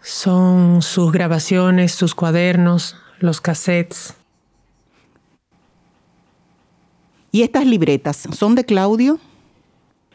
Son 0.00 0.80
sus 0.80 1.12
grabaciones, 1.12 1.92
sus 1.92 2.14
cuadernos, 2.14 2.96
los 3.18 3.42
cassettes. 3.42 4.14
¿Y 7.32 7.42
estas 7.42 7.66
libretas 7.66 8.26
son 8.32 8.54
de 8.54 8.64
Claudio? 8.64 9.20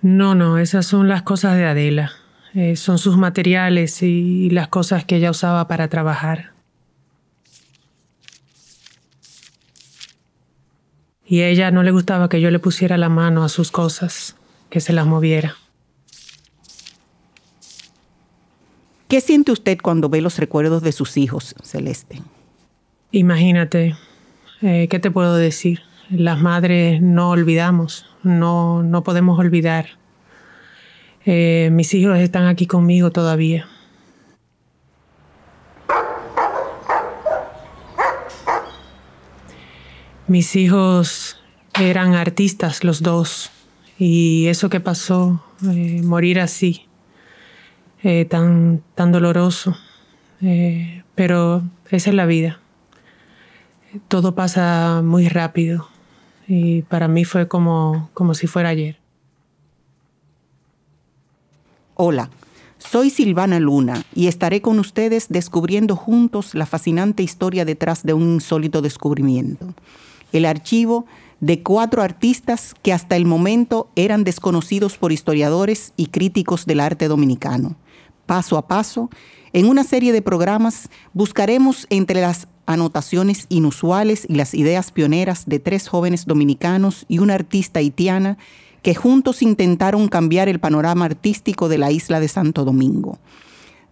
No, 0.02 0.33
no, 0.33 0.57
esas 0.57 0.88
son 0.88 1.07
las 1.07 1.21
cosas 1.21 1.55
de 1.55 1.66
Adela. 1.66 2.13
Eh, 2.55 2.75
son 2.75 2.97
sus 2.97 3.16
materiales 3.16 4.02
y 4.02 4.49
las 4.49 4.69
cosas 4.69 5.05
que 5.05 5.17
ella 5.17 5.30
usaba 5.30 5.67
para 5.67 5.88
trabajar. 5.88 6.52
Y 11.25 11.41
a 11.41 11.47
ella 11.47 11.71
no 11.71 11.83
le 11.83 11.91
gustaba 11.91 12.29
que 12.29 12.41
yo 12.41 12.52
le 12.52 12.59
pusiera 12.59 12.97
la 12.97 13.09
mano 13.09 13.43
a 13.43 13.49
sus 13.49 13.71
cosas, 13.71 14.35
que 14.69 14.79
se 14.79 14.93
las 14.93 15.05
moviera. 15.05 15.55
¿Qué 19.07 19.21
siente 19.21 19.52
usted 19.52 19.77
cuando 19.81 20.09
ve 20.09 20.21
los 20.21 20.39
recuerdos 20.39 20.81
de 20.81 20.91
sus 20.91 21.17
hijos, 21.17 21.55
Celeste? 21.61 22.21
Imagínate, 23.11 23.95
eh, 24.61 24.88
¿qué 24.89 24.99
te 24.99 25.11
puedo 25.11 25.35
decir? 25.35 25.81
Las 26.09 26.41
madres 26.41 27.02
no 27.02 27.30
olvidamos, 27.30 28.08
no, 28.23 28.81
no 28.81 29.03
podemos 29.03 29.39
olvidar. 29.39 29.89
Eh, 31.25 31.69
mis 31.71 31.93
hijos 31.93 32.17
están 32.17 32.47
aquí 32.47 32.65
conmigo 32.65 33.11
todavía. 33.11 33.67
Mis 40.27 40.55
hijos 40.55 41.38
eran 41.77 42.13
artistas 42.13 42.85
los 42.85 43.02
dos 43.02 43.52
y 43.99 44.47
eso 44.47 44.69
que 44.69 44.80
pasó, 44.80 45.43
eh, 45.69 46.02
morir 46.02 46.39
así, 46.39 46.85
eh, 48.03 48.23
tan, 48.23 48.81
tan 48.95 49.11
doloroso, 49.11 49.75
eh, 50.41 51.03
pero 51.13 51.63
esa 51.89 52.09
es 52.09 52.15
la 52.15 52.25
vida. 52.25 52.61
Todo 54.07 54.33
pasa 54.33 55.02
muy 55.03 55.27
rápido 55.27 55.89
y 56.47 56.83
para 56.83 57.09
mí 57.09 57.25
fue 57.25 57.49
como, 57.49 58.09
como 58.13 58.33
si 58.33 58.47
fuera 58.47 58.69
ayer. 58.69 58.97
Hola, 61.95 62.30
soy 62.77 63.09
Silvana 63.09 63.59
Luna 63.59 64.05
y 64.15 64.27
estaré 64.27 64.61
con 64.61 64.80
ustedes 64.80 65.27
descubriendo 65.27 65.97
juntos 65.97 66.55
la 66.55 66.65
fascinante 66.65 67.23
historia 67.23 67.65
detrás 67.65 68.03
de 68.03 68.13
un 68.13 68.35
insólito 68.35 68.81
descubrimiento 68.81 69.73
el 70.34 70.45
archivo 70.45 71.06
de 71.39 71.64
cuatro 71.64 72.02
artistas 72.02 72.73
que 72.82 72.94
hasta 72.94 73.16
el 73.16 73.26
momento 73.26 73.89
eran 73.95 74.23
desconocidos 74.23 74.98
por 74.98 75.11
historiadores 75.11 75.94
y 75.98 76.08
críticos 76.08 76.66
del 76.66 76.80
arte 76.80 77.08
dominicano. 77.08 77.76
Paso 78.26 78.58
a 78.58 78.67
paso, 78.67 79.10
en 79.52 79.67
una 79.67 79.83
serie 79.83 80.11
de 80.11 80.22
programas 80.22 80.89
buscaremos 81.14 81.86
entre 81.89 82.22
las 82.22 82.48
anotaciones 82.66 83.45
inusuales 83.49 84.26
y 84.30 84.36
las 84.36 84.54
ideas 84.54 84.92
pioneras 84.92 85.43
de 85.45 85.60
tres 85.60 85.88
jóvenes 85.88 86.26
dominicanos 86.26 87.05
y 87.10 87.20
una 87.20 87.33
artista 87.33 87.80
haitiana 87.80 88.38
que 88.82 88.95
juntos 88.95 89.42
intentaron 89.42 90.08
cambiar 90.08 90.49
el 90.49 90.60
panorama 90.60 91.05
artístico 91.05 91.70
de 91.70 91.77
la 91.77 91.92
isla 91.92 92.20
de 92.20 92.27
Santo 92.27 92.64
Domingo. 92.66 93.17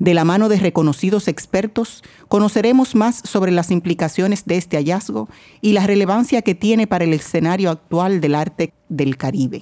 De 0.01 0.15
la 0.15 0.25
mano 0.25 0.49
de 0.49 0.57
reconocidos 0.57 1.27
expertos, 1.27 2.03
conoceremos 2.27 2.95
más 2.95 3.21
sobre 3.23 3.51
las 3.51 3.69
implicaciones 3.69 4.45
de 4.45 4.57
este 4.57 4.77
hallazgo 4.77 5.29
y 5.61 5.73
la 5.73 5.85
relevancia 5.85 6.41
que 6.41 6.55
tiene 6.55 6.87
para 6.87 7.03
el 7.03 7.13
escenario 7.13 7.69
actual 7.69 8.19
del 8.19 8.33
arte 8.33 8.73
del 8.89 9.15
Caribe. 9.15 9.61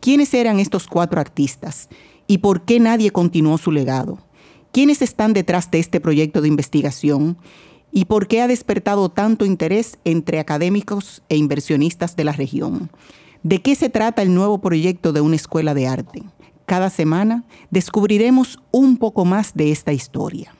¿Quiénes 0.00 0.34
eran 0.34 0.58
estos 0.58 0.88
cuatro 0.88 1.20
artistas 1.20 1.88
y 2.26 2.38
por 2.38 2.62
qué 2.62 2.80
nadie 2.80 3.12
continuó 3.12 3.56
su 3.56 3.70
legado? 3.70 4.18
¿Quiénes 4.72 5.00
están 5.00 5.32
detrás 5.32 5.70
de 5.70 5.78
este 5.78 6.00
proyecto 6.00 6.40
de 6.40 6.48
investigación? 6.48 7.38
¿Y 7.92 8.06
por 8.06 8.26
qué 8.26 8.40
ha 8.40 8.48
despertado 8.48 9.10
tanto 9.10 9.44
interés 9.44 9.96
entre 10.04 10.40
académicos 10.40 11.22
e 11.28 11.36
inversionistas 11.36 12.16
de 12.16 12.24
la 12.24 12.32
región? 12.32 12.90
¿De 13.44 13.62
qué 13.62 13.76
se 13.76 13.90
trata 13.90 14.22
el 14.22 14.34
nuevo 14.34 14.60
proyecto 14.60 15.12
de 15.12 15.20
una 15.20 15.36
escuela 15.36 15.72
de 15.72 15.86
arte? 15.86 16.24
Cada 16.66 16.90
semana 16.90 17.44
descubriremos 17.70 18.60
un 18.70 18.96
poco 18.96 19.24
más 19.24 19.54
de 19.54 19.72
esta 19.72 19.92
historia. 19.92 20.54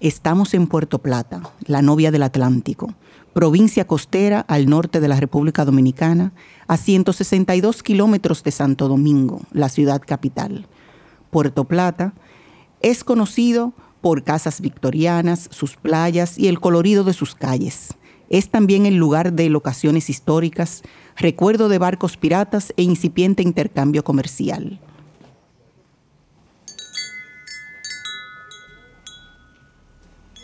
Estamos 0.00 0.54
en 0.54 0.66
Puerto 0.66 0.98
Plata, 0.98 1.42
la 1.66 1.82
novia 1.82 2.10
del 2.10 2.22
Atlántico, 2.22 2.94
provincia 3.32 3.86
costera 3.86 4.40
al 4.40 4.66
norte 4.68 5.00
de 5.00 5.08
la 5.08 5.18
República 5.18 5.64
Dominicana, 5.64 6.32
a 6.66 6.76
162 6.76 7.82
kilómetros 7.82 8.42
de 8.42 8.50
Santo 8.50 8.88
Domingo, 8.88 9.40
la 9.52 9.68
ciudad 9.68 10.02
capital. 10.06 10.66
Puerto 11.30 11.64
Plata 11.64 12.12
es 12.80 13.02
conocido 13.02 13.72
por 14.00 14.22
casas 14.22 14.60
victorianas, 14.60 15.48
sus 15.50 15.76
playas 15.76 16.38
y 16.38 16.48
el 16.48 16.60
colorido 16.60 17.04
de 17.04 17.14
sus 17.14 17.34
calles. 17.34 17.94
Es 18.34 18.50
también 18.50 18.84
el 18.84 18.96
lugar 18.96 19.34
de 19.34 19.48
locaciones 19.48 20.10
históricas, 20.10 20.82
recuerdo 21.16 21.68
de 21.68 21.78
barcos 21.78 22.16
piratas 22.16 22.74
e 22.76 22.82
incipiente 22.82 23.44
intercambio 23.44 24.02
comercial. 24.02 24.80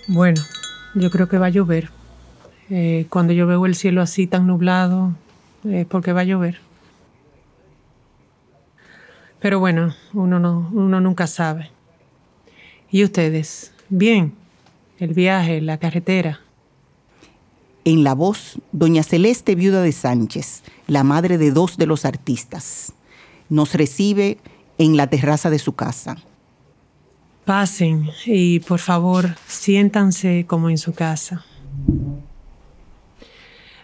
Bueno, 0.06 0.40
yo 0.94 1.10
creo 1.10 1.28
que 1.28 1.38
va 1.38 1.46
a 1.46 1.50
llover. 1.50 1.90
Eh, 2.68 3.06
cuando 3.10 3.32
yo 3.32 3.48
veo 3.48 3.66
el 3.66 3.74
cielo 3.74 4.02
así 4.02 4.28
tan 4.28 4.46
nublado, 4.46 5.16
es 5.68 5.84
porque 5.84 6.12
va 6.12 6.20
a 6.20 6.24
llover. 6.30 6.60
Pero 9.40 9.58
bueno, 9.58 9.96
uno, 10.12 10.38
no, 10.38 10.70
uno 10.72 11.00
nunca 11.00 11.26
sabe. 11.26 11.72
¿Y 12.88 13.02
ustedes? 13.02 13.72
Bien, 13.88 14.32
el 15.00 15.12
viaje, 15.12 15.60
la 15.60 15.78
carretera. 15.78 16.38
En 17.84 18.04
la 18.04 18.14
voz, 18.14 18.58
doña 18.72 19.02
Celeste 19.02 19.54
Viuda 19.54 19.80
de 19.80 19.92
Sánchez, 19.92 20.62
la 20.86 21.02
madre 21.02 21.38
de 21.38 21.50
dos 21.50 21.78
de 21.78 21.86
los 21.86 22.04
artistas, 22.04 22.92
nos 23.48 23.74
recibe 23.74 24.38
en 24.76 24.96
la 24.96 25.06
terraza 25.06 25.48
de 25.48 25.58
su 25.58 25.74
casa. 25.74 26.18
Pasen 27.46 28.10
y 28.26 28.60
por 28.60 28.80
favor 28.80 29.34
siéntanse 29.46 30.44
como 30.46 30.68
en 30.68 30.76
su 30.76 30.92
casa. 30.92 31.44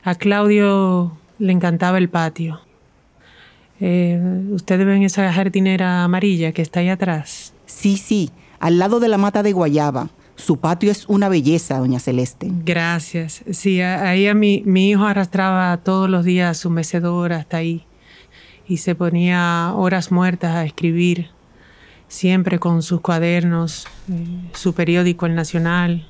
A 0.04 0.14
Claudio 0.14 1.16
le 1.38 1.52
encantaba 1.52 1.98
el 1.98 2.10
patio. 2.10 2.60
Eh, 3.80 4.20
¿Ustedes 4.52 4.86
ven 4.86 5.02
esa 5.02 5.32
jardinera 5.32 6.04
amarilla 6.04 6.52
que 6.52 6.62
está 6.62 6.80
ahí 6.80 6.90
atrás? 6.90 7.54
Sí, 7.64 7.96
sí, 7.96 8.30
al 8.60 8.78
lado 8.78 9.00
de 9.00 9.08
la 9.08 9.18
mata 9.18 9.42
de 9.42 9.52
guayaba. 9.52 10.10
Su 10.36 10.58
patio 10.58 10.90
es 10.90 11.06
una 11.08 11.28
belleza, 11.28 11.78
doña 11.78 11.98
Celeste. 11.98 12.50
Gracias. 12.64 13.42
Sí, 13.50 13.80
ahí 13.80 14.26
a 14.28 14.34
mi, 14.34 14.62
mi 14.66 14.90
hijo 14.90 15.04
arrastraba 15.04 15.76
todos 15.78 16.08
los 16.08 16.24
días 16.24 16.58
su 16.58 16.70
mecedora 16.70 17.38
hasta 17.38 17.56
ahí 17.56 17.86
y 18.68 18.78
se 18.78 18.94
ponía 18.94 19.72
horas 19.74 20.10
muertas 20.10 20.54
a 20.54 20.64
escribir, 20.64 21.30
siempre 22.08 22.58
con 22.58 22.82
sus 22.82 23.00
cuadernos, 23.00 23.86
eh, 24.10 24.50
su 24.52 24.74
periódico 24.74 25.26
El 25.26 25.34
Nacional, 25.34 26.06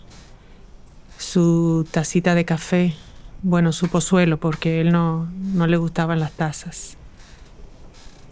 su 1.18 1.86
tacita 1.90 2.34
de 2.34 2.44
café, 2.44 2.94
bueno, 3.42 3.72
su 3.72 3.88
pozuelo, 3.88 4.38
porque 4.38 4.80
él 4.80 4.90
no, 4.90 5.28
no 5.54 5.66
le 5.66 5.76
gustaban 5.76 6.18
las 6.18 6.32
tazas. 6.32 6.96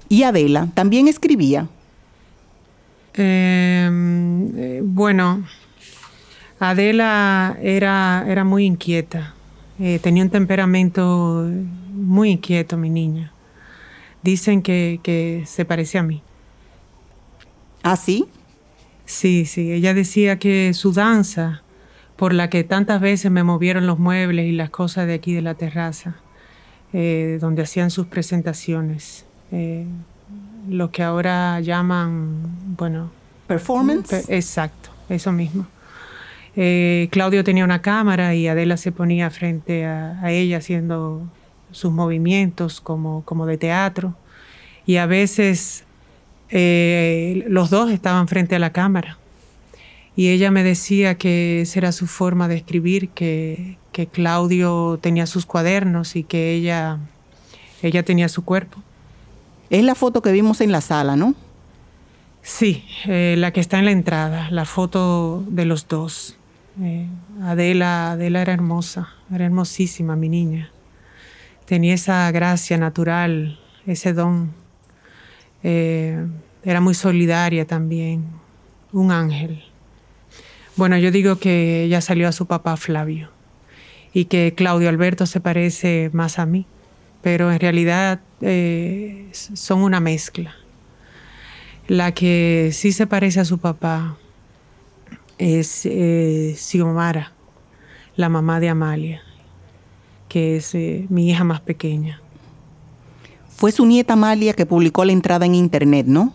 ¿Y 0.08 0.23
Adela 0.23 0.69
también 0.75 1.08
escribía? 1.08 1.69
Em, 3.14 4.58
eh, 4.58 4.81
bueno, 4.82 5.44
Adela 6.70 7.58
era, 7.62 8.25
era 8.28 8.44
muy 8.44 8.64
inquieta, 8.64 9.34
eh, 9.78 9.99
tenía 10.02 10.22
un 10.22 10.31
temperamento 10.31 11.49
muy 11.93 12.31
inquieto, 12.31 12.76
mi 12.76 12.90
niña. 12.90 13.32
Dicen 14.22 14.62
que, 14.62 15.43
se 15.46 15.64
parecía 15.64 16.00
a 16.00 16.05
mí. 16.05 16.22
¿Ah, 17.82 17.96
sí? 17.96 18.26
Sí, 19.05 19.44
sí, 19.44 19.72
ella 19.72 19.93
decía 19.93 20.38
que 20.38 20.72
su 20.72 20.93
danza, 20.93 21.62
por 22.16 22.32
la 22.32 22.49
que 22.49 22.64
tantas 22.64 23.00
veces 23.00 23.31
me 23.31 23.43
movieron 23.43 23.87
los 23.87 23.99
muebles 23.99 24.46
y 24.46 24.52
las 24.52 24.70
cosas 24.70 25.06
de 25.06 25.14
aquí 25.14 25.34
de 25.34 25.43
la 25.43 25.55
terraza, 25.55 26.17
eh, 26.93 27.38
donde 27.40 27.62
hacían 27.62 27.90
sus 27.90 28.06
presentaciones, 28.06 29.26
eh, 29.52 29.84
lo 30.69 30.90
que 30.90 31.02
ahora 31.02 31.60
llaman, 31.60 32.76
bueno... 32.76 33.10
Performance. 33.46 34.25
exacto, 34.31 34.88
eso 35.10 35.31
mismo. 35.31 35.67
Eh, 36.56 37.08
Claudio 37.10 37.42
tenía 37.44 37.64
una 37.64 37.82
cámara 37.82 38.34
y 38.34 38.46
Adela 38.46 38.76
se 38.76 38.92
ponía 38.92 39.30
frente 39.30 39.84
a, 39.86 40.30
ella 40.30 40.58
haciendo 40.58 41.22
sus 41.72 41.92
movimientos 41.92 42.80
como, 42.80 43.24
como 43.24 43.46
de 43.46 43.58
teatro. 43.58 44.14
Y 44.86 44.96
a 44.96 45.06
veces 45.06 45.84
eh, 46.50 47.44
los 47.48 47.70
dos 47.70 47.90
estaban 47.90 48.28
frente 48.28 48.54
a 48.54 48.58
la 48.58 48.72
cámara. 48.72 49.18
Y 50.16 50.28
ella 50.28 50.50
me 50.50 50.62
decía 50.62 51.16
que 51.16 51.62
esa 51.62 51.80
era 51.80 51.92
su 51.92 52.06
forma 52.06 52.46
de 52.46 52.56
escribir, 52.56 53.08
que, 53.08 53.78
que 53.90 54.06
Claudio 54.06 54.98
tenía 55.00 55.26
sus 55.26 55.44
cuadernos 55.44 56.14
y 56.14 56.22
que 56.22 56.52
ella, 56.52 56.98
ella 57.82 58.04
tenía 58.04 58.28
su 58.28 58.44
cuerpo. 58.44 58.80
Es 59.70 59.82
la 59.82 59.96
foto 59.96 60.22
que 60.22 60.30
vimos 60.30 60.60
en 60.60 60.70
la 60.70 60.80
sala, 60.80 61.16
¿no? 61.16 61.34
Sí, 62.42 62.84
eh, 63.06 63.34
la 63.38 63.52
que 63.52 63.60
está 63.60 63.78
en 63.78 63.86
la 63.86 63.90
entrada, 63.90 64.50
la 64.50 64.66
foto 64.66 65.42
de 65.48 65.64
los 65.64 65.88
dos. 65.88 66.36
Eh, 66.80 67.06
Adela, 67.42 68.12
Adela 68.12 68.42
era 68.42 68.52
hermosa, 68.52 69.08
era 69.32 69.44
hermosísima 69.44 70.16
mi 70.16 70.28
niña. 70.28 70.70
Tenía 71.66 71.94
esa 71.94 72.30
gracia 72.32 72.76
natural, 72.78 73.58
ese 73.86 74.12
don. 74.12 74.52
Eh, 75.62 76.26
era 76.64 76.80
muy 76.80 76.94
solidaria 76.94 77.66
también, 77.66 78.24
un 78.92 79.12
ángel. 79.12 79.62
Bueno, 80.76 80.98
yo 80.98 81.10
digo 81.10 81.36
que 81.36 81.84
ella 81.84 82.00
salió 82.00 82.28
a 82.28 82.32
su 82.32 82.46
papá 82.46 82.76
Flavio 82.76 83.30
y 84.12 84.24
que 84.24 84.54
Claudio 84.56 84.88
Alberto 84.88 85.26
se 85.26 85.40
parece 85.40 86.10
más 86.12 86.38
a 86.38 86.46
mí, 86.46 86.66
pero 87.22 87.52
en 87.52 87.60
realidad 87.60 88.20
eh, 88.40 89.28
son 89.32 89.82
una 89.82 90.00
mezcla. 90.00 90.54
La 91.86 92.12
que 92.12 92.70
sí 92.72 92.92
se 92.92 93.06
parece 93.06 93.40
a 93.40 93.44
su 93.44 93.58
papá 93.58 94.16
es 95.38 95.86
eh, 95.86 96.54
Xiomara, 96.56 97.32
la 98.16 98.28
mamá 98.28 98.60
de 98.60 98.69
Amalia, 98.69 99.22
que 100.28 100.56
es 100.56 100.75
eh, 100.75 101.06
mi 101.08 101.31
hija 101.31 101.44
más 101.44 101.60
pequeña. 101.60 102.20
Fue 103.48 103.72
su 103.72 103.86
nieta 103.86 104.14
Amalia 104.14 104.52
que 104.52 104.66
publicó 104.66 105.04
la 105.04 105.12
entrada 105.12 105.46
en 105.46 105.54
internet, 105.54 106.06
¿no? 106.06 106.34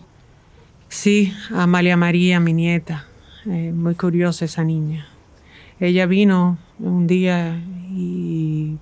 Sí, 0.88 1.32
Amalia 1.54 1.96
María, 1.96 2.40
mi 2.40 2.52
nieta. 2.52 3.06
Eh, 3.46 3.72
muy 3.74 3.94
curiosa 3.94 4.44
esa 4.44 4.64
niña. 4.64 5.06
Ella 5.78 6.06
vino 6.06 6.58
un 6.78 7.06
día 7.06 7.62
y 7.90 8.76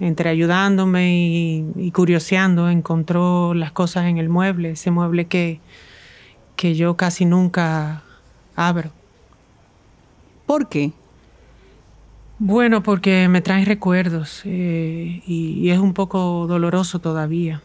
entre 0.00 0.30
ayudándome 0.30 1.14
y, 1.14 1.66
y, 1.76 1.90
curioseando 1.90 2.70
encontró 2.70 3.52
las 3.54 3.72
cosas 3.72 4.06
en 4.06 4.18
el 4.18 4.28
mueble, 4.28 4.70
ese 4.70 4.90
mueble 4.90 5.26
que, 5.26 5.60
que 6.56 6.74
yo 6.74 6.96
casi 6.96 7.24
nunca 7.24 8.02
abro. 8.54 8.92
¿Por 10.48 10.70
qué? 10.70 10.92
Bueno, 12.38 12.82
porque 12.82 13.28
me 13.28 13.42
traen 13.42 13.66
recuerdos 13.66 14.40
eh, 14.46 15.22
y, 15.26 15.68
es 15.68 15.78
un 15.78 15.92
poco 15.92 16.46
doloroso 16.48 17.00
todavía. 17.00 17.60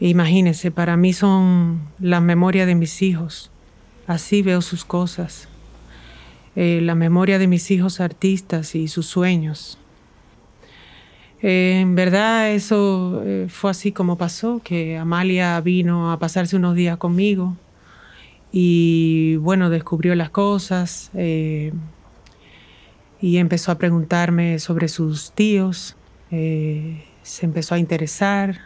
Imagínense, 0.00 0.70
para 0.70 0.96
mí 0.96 1.12
son 1.12 1.82
la 1.98 2.22
memoria 2.22 2.64
de 2.64 2.74
mis 2.74 3.02
hijos. 3.02 3.50
Así 4.06 4.40
veo 4.40 4.62
sus 4.62 4.86
cosas. 4.86 5.46
Eh, 6.56 6.80
la 6.82 6.94
memoria 6.94 7.38
de 7.38 7.48
mis 7.48 7.70
hijos 7.70 8.00
artistas 8.00 8.74
y 8.74 8.88
sus 8.88 9.04
sueños. 9.04 9.76
Eh, 11.42 11.80
en 11.82 11.94
verdad 11.94 12.50
eso 12.50 13.22
fue 13.48 13.72
así 13.72 13.92
como 13.92 14.16
pasó, 14.16 14.62
que 14.64 14.96
Amalia 14.96 15.60
vino 15.60 16.12
a 16.12 16.18
pasarse 16.18 16.56
unos 16.56 16.74
días 16.74 16.96
conmigo 16.96 17.58
y 18.52 19.36
bueno, 19.36 19.70
descubrió 19.70 20.14
las 20.14 20.30
cosas 20.30 21.10
eh, 21.14 21.72
y 23.20 23.38
empezó 23.38 23.72
a 23.72 23.78
preguntarme 23.78 24.58
sobre 24.58 24.88
sus 24.88 25.32
tíos, 25.32 25.96
eh, 26.30 27.04
se 27.22 27.46
empezó 27.46 27.74
a 27.74 27.78
interesar, 27.78 28.60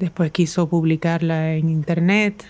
después 0.00 0.32
quiso 0.32 0.68
publicarla 0.68 1.54
en 1.54 1.70
internet 1.70 2.44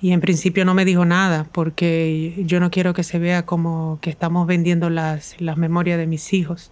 y 0.00 0.12
en 0.12 0.20
principio 0.20 0.64
no 0.64 0.74
me 0.74 0.84
dijo 0.84 1.04
nada 1.04 1.48
porque 1.50 2.40
yo 2.46 2.60
no 2.60 2.70
quiero 2.70 2.94
que 2.94 3.02
se 3.02 3.18
vea 3.18 3.44
como 3.44 3.98
que 4.00 4.10
estamos 4.10 4.46
vendiendo 4.46 4.90
las, 4.90 5.40
las 5.40 5.56
memorias 5.56 5.98
de 5.98 6.06
mis 6.06 6.32
hijos. 6.32 6.70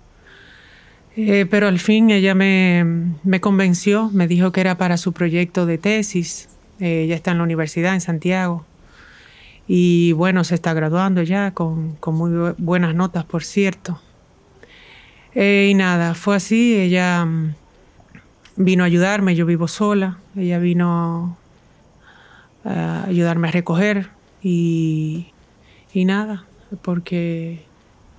Eh, 1.16 1.46
pero 1.50 1.66
al 1.66 1.78
fin 1.78 2.10
ella 2.10 2.34
me, 2.34 2.84
me, 3.24 3.40
convenció, 3.40 4.10
me 4.12 4.28
dijo 4.28 4.52
que 4.52 4.60
era 4.60 4.76
para 4.76 4.98
su 4.98 5.12
proyecto 5.12 5.64
de 5.64 5.78
tesis. 5.78 6.50
ella 6.78 7.16
está 7.16 7.30
en 7.30 7.38
la 7.38 7.44
universidad 7.44 7.94
en 7.94 8.02
Santiago 8.02 8.66
y 9.68 10.12
bueno, 10.12 10.44
se 10.44 10.54
está 10.54 10.74
graduando 10.74 11.22
ya 11.22 11.50
con, 11.52 11.98
muy 12.06 12.54
buenas 12.58 12.94
notas, 12.94 13.24
por 13.24 13.42
cierto. 13.42 14.00
Eh, 15.34 15.68
y 15.70 15.74
nada, 15.74 16.14
fue 16.14 16.36
así, 16.36 16.76
ella 16.76 17.24
mm, 17.24 17.54
vino 18.56 18.84
a 18.84 18.86
ayudarme, 18.86 19.34
yo 19.34 19.44
vivo 19.44 19.68
sola, 19.68 20.18
ella 20.36 20.58
vino 20.58 21.36
a 22.64 23.04
ayudarme 23.06 23.48
a 23.48 23.50
recoger 23.52 24.08
y, 24.42 25.26
y 25.92 26.04
nada, 26.04 26.44
porque 26.82 27.64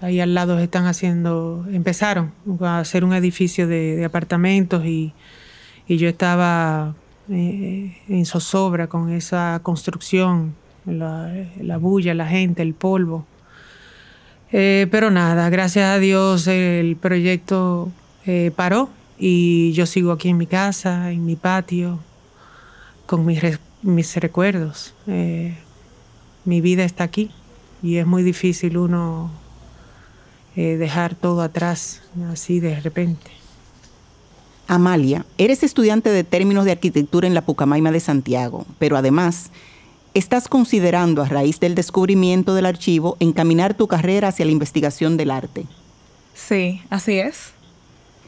ahí 0.02 0.20
al 0.20 0.34
lado 0.34 0.60
están 0.60 0.86
haciendo, 0.86 1.66
empezaron 1.72 2.32
a 2.62 2.80
hacer 2.80 3.04
un 3.04 3.14
edificio 3.14 3.68
de, 3.68 4.04
apartamentos 4.06 4.86
y, 4.86 5.14
y, 5.88 5.98
yo 5.98 6.08
estaba 6.08 6.94
eh, 7.30 7.98
en 8.08 8.26
zozobra 8.26 8.88
con 8.88 9.12
esa 9.12 9.60
construcción 9.64 10.54
la, 10.88 11.78
bulla, 11.78 12.14
la 12.14 12.28
gente, 12.28 12.62
el 12.62 12.74
polvo. 12.74 13.26
Eh, 14.52 14.88
pero 14.92 15.12
nada, 15.12 15.50
gracias 15.50 15.86
a 15.86 16.00
Dios 16.00 16.48
el 16.48 16.96
proyecto 16.96 17.92
eh, 18.26 18.52
paró 18.56 18.90
y 19.20 19.74
yo 19.74 19.86
sigo 19.86 20.14
aquí 20.14 20.30
en 20.30 20.38
mi 20.38 20.48
casa, 20.48 21.12
en 21.12 21.26
mi 21.26 21.36
patio, 21.36 22.00
con 23.06 23.26
mis, 23.26 23.42
mis 23.82 24.16
recuerdos. 24.16 24.94
Eh, 25.06 25.58
mi 26.46 26.62
vida 26.62 26.86
está 26.86 27.04
aquí 27.04 27.32
y 27.84 27.98
es 27.98 28.08
muy 28.08 28.24
difícil 28.24 28.78
uno 28.78 29.32
dejar 30.56 31.14
todo 31.14 31.44
atrás 31.44 32.02
así 32.32 32.60
de 32.60 32.80
repente. 32.80 33.30
Amalia, 34.68 35.24
eres 35.38 35.62
estudiante 35.62 36.10
de 36.10 36.24
términos 36.24 36.66
de 36.66 36.72
arquitectura 36.72 37.28
en 37.28 37.36
la 37.36 37.46
Pucamaima 37.46 37.92
de 37.92 38.00
Santiago, 38.00 38.66
pero 38.80 38.98
además 38.98 39.52
estás 40.14 40.48
considerando, 40.48 41.22
a 41.22 41.26
raíz 41.26 41.60
del 41.60 41.76
descubrimiento 41.76 42.54
del 42.54 42.66
archivo, 42.66 43.18
encaminar 43.20 43.74
tu 43.74 43.88
carrera 43.88 44.30
hacia 44.30 44.46
la 44.46 44.52
investigación 44.52 45.18
del 45.18 45.32
arte. 45.32 45.66
Sí, 46.34 46.82
así 46.90 47.20
es. 47.20 47.52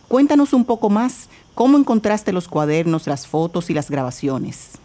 Cuéntanos 0.07 0.53
un 0.53 0.65
poco 0.65 0.89
más 0.89 1.29
cómo 1.53 1.77
encontraste 1.77 2.33
los 2.33 2.47
cuadernos, 2.47 3.05
las 3.07 3.27
fotos 3.27 3.69
y 3.69 3.73
las 3.73 3.91
grabaciones. 3.91 4.79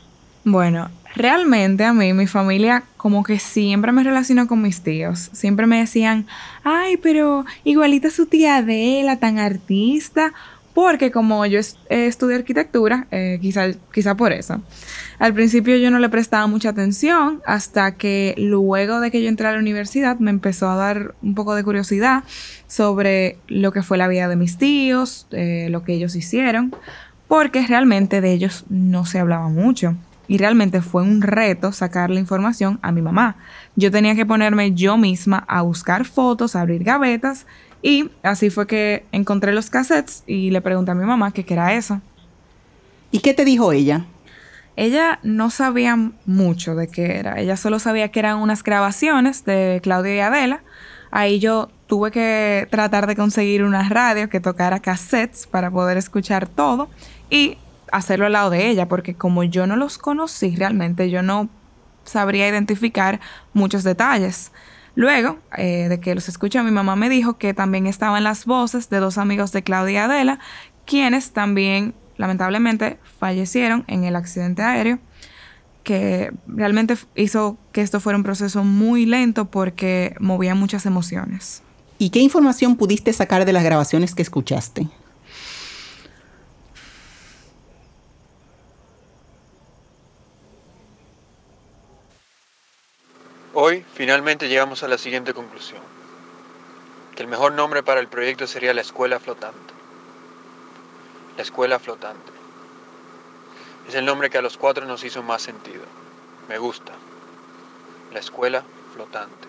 Bueno, 0.45 0.91
realmente 1.15 1.85
a 1.85 1.95
mí, 1.95 2.13
mi 2.13 2.27
familia, 2.27 2.85
como 2.99 3.23
que 3.23 3.39
siempre 3.39 3.93
me 3.93 4.05
relacionó 4.05 4.47
con 4.47 4.61
mis 4.61 4.83
tíos. 4.83 5.31
Siempre 5.33 5.67
me 5.67 5.79
decían, 5.79 6.27
ay, 6.65 6.99
pero 6.99 7.47
igualita 7.65 8.11
su 8.11 8.27
tía 8.27 8.57
Adela, 8.57 9.17
tan 9.19 9.39
artista. 9.39 10.35
Porque 10.75 11.13
como 11.13 11.47
yo 11.47 11.61
estudié 11.89 12.37
arquitectura, 12.37 13.07
eh, 13.13 13.39
quizá, 13.41 13.69
quizá 13.93 14.17
por 14.17 14.33
eso. 14.33 14.61
Al 15.21 15.33
principio 15.33 15.77
yo 15.77 15.91
no 15.93 16.01
le 16.01 16.09
prestaba 16.09 16.49
mucha 16.49 16.71
atención 16.71 17.41
hasta 17.47 17.93
que 17.93 18.35
luego 18.37 18.99
de 18.99 19.13
que 19.13 19.23
yo 19.23 19.29
entré 19.29 19.47
a 19.47 19.53
la 19.53 19.61
universidad 19.61 20.19
me 20.19 20.31
empezó 20.31 20.69
a 20.69 20.75
dar 20.75 21.15
un 21.23 21.37
poco 21.37 21.55
de 21.55 21.63
curiosidad 21.63 22.25
sobre 22.67 23.39
lo 23.47 23.71
que 23.73 23.83
fue 23.83 23.99
la 23.99 24.09
vida 24.09 24.27
de 24.27 24.35
mis 24.35 24.59
tíos, 24.59 25.29
eh, 25.31 25.69
lo 25.71 25.85
que 25.85 25.95
ellos 25.95 26.17
hicieron, 26.17 26.75
porque 27.29 27.65
realmente 27.67 28.21
de 28.21 28.33
ellos 28.33 28.65
no 28.69 29.07
se 29.07 29.21
hablaba 29.21 29.49
mucho. 29.49 29.95
Y 30.27 30.39
realmente 30.39 30.81
fue 30.81 31.03
un 31.03 31.21
reto 31.21 31.71
sacar 31.71 32.11
la 32.11 32.19
información 32.19 32.79
a 32.83 32.93
mi 32.93 33.03
mamá. 33.03 33.37
Yo 33.77 33.91
tenía 33.91 34.15
que 34.15 34.25
ponerme 34.25 34.73
yo 34.73 34.97
misma 34.97 35.45
a 35.49 35.63
buscar 35.63 36.07
fotos, 36.07 36.57
a 36.57 36.63
abrir 36.63 36.83
gavetas 36.83 37.47
y 37.85 38.11
así 38.23 38.49
fue 38.49 38.67
que 38.67 39.05
encontré 39.13 39.53
los 39.53 39.69
cassettes 39.69 40.25
y 40.27 40.51
le 40.51 40.63
pregunté 40.63 40.93
a 40.93 40.95
mi 40.95 41.05
mamá 41.05 41.33
qué 41.33 41.45
era 41.47 41.75
eso. 41.75 42.01
¿Y 43.11 43.19
qué 43.19 43.35
te 43.35 43.45
dijo 43.45 43.73
ella? 43.73 44.07
Ella 44.75 45.19
no 45.23 45.51
sabía 45.51 45.95
mucho 46.25 46.75
de 46.77 46.89
qué 46.89 47.19
era. 47.19 47.39
Ella 47.39 47.59
solo 47.59 47.79
sabía 47.79 48.11
que 48.11 48.21
eran 48.21 48.39
unas 48.39 48.63
grabaciones 48.63 49.45
de 49.45 49.81
Claudia 49.83 50.17
y 50.17 50.21
Adela. 50.21 50.63
Ahí 51.11 51.41
yo 51.41 51.69
tuve 51.87 52.11
que 52.11 52.67
tratar 52.71 53.07
de 53.07 53.17
conseguir 53.17 53.63
una 53.63 53.87
radio 53.87 54.31
que 54.31 54.41
tocara 54.41 54.81
cassettes 54.81 55.47
para 55.47 55.71
poder 55.71 55.99
escuchar 55.99 56.49
todo 56.49 56.89
y 57.29 57.59
hacerlo 57.93 58.25
al 58.25 58.33
lado 58.33 58.49
de 58.49 58.71
ella, 58.71 58.89
porque 58.89 59.15
como 59.15 59.45
yo 59.45 59.67
no 59.67 59.77
los 59.77 59.99
conocí 59.99 60.57
realmente, 60.57 61.11
yo 61.11 61.21
no 61.21 61.51
sabría 62.05 62.49
identificar 62.49 63.21
muchos 63.53 63.85
detalles. 63.85 64.53
Luego 64.95 65.39
eh, 65.57 65.89
de 65.89 66.01
que 66.01 66.15
los 66.15 66.29
escuché, 66.29 66.63
mi 66.63 66.71
mamá 66.71 66.97
me 66.97 67.09
dijo 67.09 67.37
que 67.37 67.53
también 67.53 67.87
estaban 67.87 68.23
las 68.25 68.45
voces 68.45 68.89
de 68.91 68.99
dos 68.99 69.19
amigos 69.19 69.53
de 69.53 69.63
Claudia 69.63 69.93
y 69.93 69.97
Adela, 69.97 70.39
quienes 70.87 71.33
también 71.33 71.95
lamentablemente 72.17 72.99
fallecieron 73.19 73.85
en 73.89 74.05
el 74.05 74.15
accidente 74.15 74.63
aéreo, 74.63 74.99
que 75.83 76.33
realmente 76.47 76.97
hizo 77.17 77.59
que 77.73 77.81
esto 77.81 78.01
fuera 78.01 78.17
un 78.17 78.23
proceso 78.23 78.65
muy 78.65 79.05
lento 79.05 79.47
porque 79.47 80.15
movía 80.21 80.55
muchas 80.55 80.87
emociones. 80.87 81.63
¿Y 81.99 82.11
qué 82.11 82.21
información 82.21 82.77
pudiste 82.77 83.13
sacar 83.13 83.45
de 83.45 83.53
las 83.53 83.65
grabaciones 83.65 84.15
que 84.15 84.23
escuchaste? 84.23 84.89
Hoy 93.57 93.85
finalmente 93.95 94.49
llegamos 94.49 94.83
a 94.83 94.89
la 94.89 94.99
siguiente 94.99 95.33
conclusión, 95.33 95.81
que 97.15 97.23
el 97.23 97.29
mejor 97.29 97.53
nombre 97.53 97.85
para 97.85 98.01
el 98.01 98.09
proyecto 98.09 98.49
sería 98.49 98.75
la 98.75 98.81
escuela 98.81 99.21
flotante. 99.21 99.73
La 101.37 101.45
escuela 101.45 101.79
flotante. 101.79 102.33
Es 103.87 103.95
el 103.95 104.07
nombre 104.07 104.29
que 104.29 104.39
a 104.39 104.43
los 104.43 104.57
cuatro 104.57 104.87
nos 104.87 105.05
hizo 105.05 105.23
más 105.23 105.41
sentido. 105.41 105.85
Me 106.49 106.59
gusta. 106.59 106.91
La 108.13 108.19
escuela 108.19 108.65
flotante. 108.93 109.47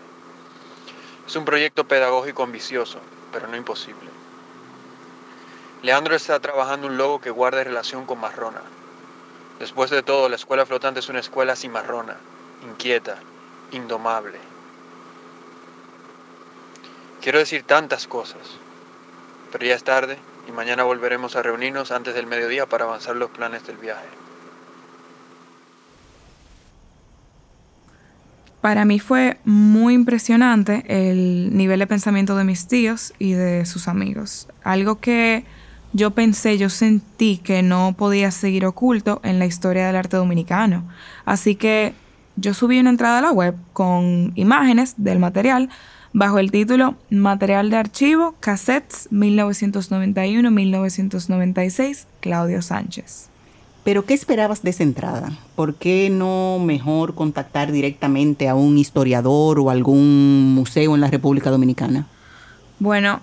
Es 1.25 1.35
un 1.35 1.45
proyecto 1.45 1.87
pedagógico 1.87 2.43
ambicioso, 2.43 2.99
pero 3.31 3.47
no 3.47 3.57
imposible. 3.57 4.11
Leandro 5.81 6.15
está 6.15 6.39
trabajando 6.39 6.85
un 6.85 6.97
logo 6.97 7.21
que 7.21 7.31
guarde 7.31 7.63
relación 7.63 8.05
con 8.05 8.19
Marrona. 8.19 8.61
Después 9.57 9.89
de 9.89 10.03
todo, 10.03 10.29
la 10.29 10.35
escuela 10.35 10.67
flotante 10.67 10.99
es 10.99 11.09
una 11.09 11.21
escuela 11.21 11.55
cimarrona, 11.55 12.17
inquieta, 12.63 13.17
indomable. 13.71 14.37
Quiero 17.21 17.39
decir 17.39 17.63
tantas 17.63 18.07
cosas, 18.07 18.57
pero 19.51 19.65
ya 19.65 19.75
es 19.75 19.83
tarde 19.83 20.17
y 20.47 20.51
mañana 20.51 20.83
volveremos 20.83 21.35
a 21.35 21.41
reunirnos 21.41 21.91
antes 21.91 22.13
del 22.13 22.27
mediodía 22.27 22.67
para 22.67 22.85
avanzar 22.85 23.15
los 23.15 23.31
planes 23.31 23.65
del 23.65 23.77
viaje. 23.77 24.05
Para 28.61 28.83
mí 28.83 28.99
fue 28.99 29.37
muy 29.45 29.93
impresionante 29.93 30.83
el 30.87 31.55
nivel 31.55 31.79
de 31.79 31.87
pensamiento 31.87 32.35
de 32.35 32.43
mis 32.43 32.67
tíos 32.67 33.13
y 33.19 33.33
de 33.33 33.65
sus 33.65 33.87
amigos. 33.87 34.47
Algo 34.63 34.99
que 34.99 35.45
yo 35.93 36.11
pensé, 36.11 36.57
yo 36.57 36.69
sentí 36.69 37.37
que 37.37 37.61
no 37.61 37.93
podía 37.97 38.31
seguir 38.31 38.65
oculto 38.65 39.21
en 39.23 39.37
la 39.37 39.45
historia 39.45 39.85
del 39.85 39.95
arte 39.95 40.17
dominicano. 40.17 40.83
Así 41.25 41.55
que 41.55 41.93
yo 42.35 42.53
subí 42.53 42.79
una 42.79 42.89
entrada 42.89 43.19
a 43.19 43.21
la 43.21 43.31
web 43.31 43.55
con 43.73 44.33
imágenes 44.35 44.95
del 44.97 45.19
material 45.19 45.69
bajo 46.13 46.39
el 46.39 46.51
título 46.51 46.95
Material 47.09 47.69
de 47.69 47.77
archivo, 47.77 48.35
cassettes 48.39 49.09
1991-1996, 49.11 52.05
Claudio 52.21 52.61
Sánchez. 52.61 53.29
Pero 53.83 54.05
¿qué 54.05 54.13
esperabas 54.13 54.63
de 54.63 54.69
esa 54.71 54.83
entrada? 54.83 55.31
¿Por 55.55 55.75
qué 55.75 56.09
no 56.09 56.59
mejor 56.59 57.15
contactar 57.15 57.71
directamente 57.71 58.49
a 58.49 58.55
un 58.55 58.77
historiador 58.77 59.59
o 59.59 59.69
algún 59.69 60.53
museo 60.55 60.95
en 60.95 61.01
la 61.01 61.11
República 61.11 61.51
Dominicana? 61.51 62.07
Bueno, 62.79 63.21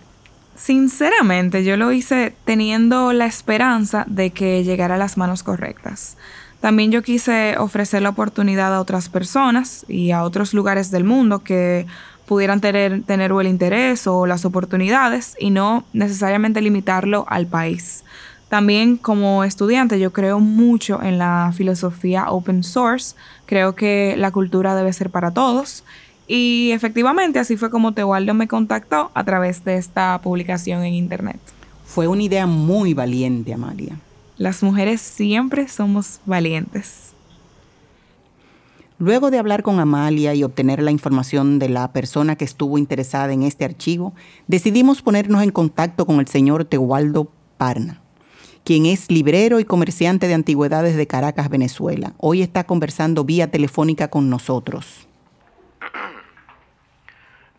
sinceramente 0.55 1.65
yo 1.65 1.77
lo 1.77 1.91
hice 1.93 2.33
teniendo 2.45 3.13
la 3.13 3.27
esperanza 3.27 4.05
de 4.07 4.31
que 4.31 4.63
llegara 4.63 4.95
a 4.95 4.99
las 4.99 5.17
manos 5.17 5.43
correctas. 5.43 6.17
También 6.63 6.93
yo 6.93 7.03
quise 7.03 7.57
ofrecer 7.59 8.03
la 8.03 8.11
oportunidad 8.11 8.73
a 8.73 8.81
otras 8.81 9.09
personas 9.09 9.85
y 9.89 10.13
a 10.13 10.23
otros 10.23 10.55
lugares 10.55 10.93
del 10.93 11.03
mundo 11.03 11.41
que 11.41 11.87
pudieran 12.25 12.61
tener, 12.61 13.03
tener 13.03 13.33
el 13.33 13.49
interés 13.49 14.07
o 14.07 14.27
las 14.27 14.45
oportunidades 14.45 15.35
y 15.41 15.51
no 15.51 15.83
necesariamente 15.93 16.61
limitarlo 16.61 17.27
al 17.29 17.49
país. 17.49 18.05
También 18.49 18.97
como 18.97 19.43
estudiante 19.43 19.99
yo 19.99 20.13
creo 20.13 20.39
mucho 20.39 21.03
en 21.03 21.19
la 21.19 21.53
filosofía 21.53 22.31
open 22.31 22.63
source, 22.63 23.17
creo 23.47 23.75
que 23.75 24.15
la 24.17 24.31
cultura 24.31 24.77
debe 24.77 24.93
ser 24.93 25.11
para 25.11 25.33
todos 25.33 25.83
y 26.29 26.71
efectivamente 26.71 27.41
así 27.41 27.57
fue 27.57 27.71
como 27.71 27.91
Teobaldo 27.91 28.35
me 28.35 28.47
contactó 28.47 29.11
a 29.15 29.25
través 29.25 29.65
de 29.65 29.79
esta 29.79 30.17
publicación 30.23 30.85
en 30.85 30.95
internet. 30.95 31.41
Fue 31.87 32.07
una 32.07 32.23
idea 32.23 32.47
muy 32.47 32.95
valiente, 32.95 33.53
Amalia. 33.53 33.97
Las 34.39 34.63
mujeres 34.63 35.01
siempre 35.01 35.69
somos 35.69 36.21
valientes. 36.25 37.13
Luego 38.99 39.31
de 39.31 39.39
hablar 39.39 39.63
con 39.63 39.79
Amalia 39.79 40.33
y 40.35 40.45
obtener 40.45 40.81
la 40.81 40.91
información 40.91 41.59
de 41.59 41.69
la 41.69 41.93
persona 41.93 42.37
que 42.37 42.45
estuvo 42.45 42.79
interesada 42.79 43.33
en 43.33 43.43
este 43.43 43.65
archivo, 43.65 44.15
decidimos 44.47 45.03
ponernos 45.03 45.43
en 45.43 45.51
contacto 45.51 46.07
con 46.07 46.21
el 46.21 46.29
señor 46.29 46.65
Teobaldo 46.65 47.31
Parna, 47.59 48.01
quien 48.65 48.87
es 48.87 49.11
librero 49.11 49.61
y 49.61 49.65
comerciante 49.65 50.29
de 50.29 50.35
antigüedades 50.35 50.97
de 50.97 51.07
Caracas, 51.07 51.51
Venezuela. 51.51 52.15
Hoy 52.19 52.43
está 52.43 52.65
conversando 52.65 53.25
vía 53.25 53.51
telefónica 53.51 54.09
con 54.09 54.31
nosotros. 54.31 55.09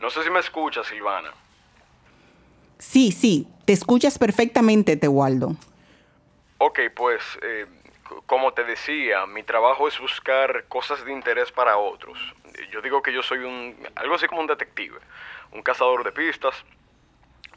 No 0.01 0.09
sé 0.09 0.21
si 0.21 0.29
me 0.29 0.39
escuchas, 0.39 0.85
Silvana. 0.87 1.29
Sí, 2.77 3.13
sí, 3.13 3.47
te 3.63 3.71
escuchas 3.71 4.17
perfectamente, 4.17 4.97
Teobaldo. 4.97 5.55
Ok, 6.65 6.79
pues 6.95 7.21
eh, 7.41 7.65
como 8.25 8.53
te 8.53 8.63
decía, 8.63 9.25
mi 9.25 9.43
trabajo 9.43 9.85
es 9.85 9.99
buscar 9.99 10.63
cosas 10.69 11.03
de 11.03 11.11
interés 11.11 11.51
para 11.51 11.75
otros. 11.75 12.17
Yo 12.71 12.81
digo 12.81 13.01
que 13.01 13.11
yo 13.11 13.21
soy 13.21 13.39
un 13.39 13.75
algo 13.95 14.15
así 14.15 14.27
como 14.27 14.39
un 14.39 14.47
detective, 14.47 14.97
un 15.51 15.61
cazador 15.61 16.05
de 16.05 16.13
pistas. 16.13 16.63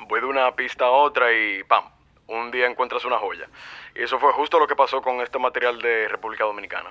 Voy 0.09 0.19
de 0.19 0.27
una 0.27 0.53
pista 0.57 0.87
a 0.87 0.91
otra 0.91 1.33
y 1.33 1.63
¡pam! 1.63 1.85
Un 2.27 2.51
día 2.51 2.67
encuentras 2.67 3.05
una 3.05 3.19
joya. 3.19 3.49
Y 3.95 4.03
eso 4.03 4.19
fue 4.19 4.33
justo 4.33 4.59
lo 4.59 4.67
que 4.67 4.75
pasó 4.75 5.01
con 5.01 5.21
este 5.21 5.39
material 5.39 5.81
de 5.81 6.09
República 6.09 6.43
Dominicana. 6.43 6.91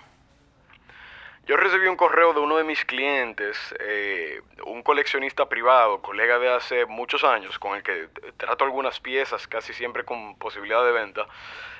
Yo 1.45 1.57
recibí 1.57 1.85
un 1.85 1.95
correo 1.95 2.33
de 2.33 2.39
uno 2.39 2.57
de 2.57 2.63
mis 2.63 2.83
clientes, 2.85 3.55
eh, 3.79 4.41
un 4.65 4.81
coleccionista 4.81 5.47
privado, 5.47 6.01
colega 6.01 6.39
de 6.39 6.51
hace 6.51 6.87
muchos 6.87 7.23
años, 7.23 7.59
con 7.59 7.75
el 7.77 7.83
que 7.83 8.09
trato 8.35 8.63
algunas 8.63 8.99
piezas 8.99 9.47
casi 9.47 9.71
siempre 9.71 10.03
con 10.03 10.39
posibilidad 10.39 10.83
de 10.83 10.91
venta. 10.91 11.27